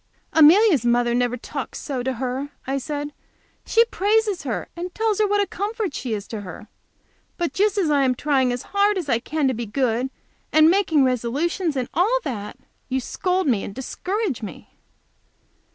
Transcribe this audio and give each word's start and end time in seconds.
"Amelia's 0.33 0.83
mother 0.83 1.13
never 1.13 1.37
talks 1.37 1.77
so 1.77 2.01
to 2.01 2.13
her!" 2.13 2.49
I 2.65 2.79
said. 2.79 3.13
"She 3.67 3.85
praises 3.85 4.41
her, 4.41 4.67
and 4.75 4.95
tells 4.95 5.19
her 5.19 5.27
what 5.27 5.41
a 5.41 5.45
comfort 5.45 5.93
she 5.93 6.15
is 6.15 6.27
to 6.29 6.41
her. 6.41 6.69
But 7.37 7.53
just 7.53 7.77
as 7.77 7.91
I 7.91 8.01
am 8.03 8.15
trying 8.15 8.51
as 8.51 8.63
hard 8.73 8.97
as 8.97 9.09
I 9.09 9.19
can 9.19 9.47
to 9.47 9.53
be 9.53 9.67
good, 9.67 10.09
and 10.51 10.71
making 10.71 11.03
resolutions, 11.03 11.75
and 11.75 11.87
all 11.93 12.17
that, 12.23 12.57
you 12.89 12.99
scold 12.99 13.45
me 13.45 13.63
and 13.63 13.75
discourage 13.75 14.41
me!" 14.41 14.73